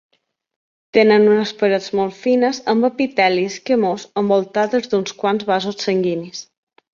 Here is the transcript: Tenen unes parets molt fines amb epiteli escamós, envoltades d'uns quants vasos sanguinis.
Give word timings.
Tenen 0.97 1.27
unes 1.33 1.51
parets 1.59 1.89
molt 1.99 2.17
fines 2.21 2.61
amb 2.73 2.87
epiteli 2.89 3.45
escamós, 3.51 4.07
envoltades 4.23 4.91
d'uns 4.95 5.15
quants 5.21 5.47
vasos 5.53 5.79
sanguinis. 5.85 6.43